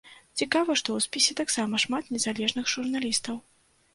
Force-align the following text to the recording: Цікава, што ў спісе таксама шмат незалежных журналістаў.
Цікава, 0.41 0.75
што 0.79 0.89
ў 0.99 1.03
спісе 1.05 1.33
таксама 1.41 1.81
шмат 1.85 2.09
незалежных 2.17 2.65
журналістаў. 2.75 3.35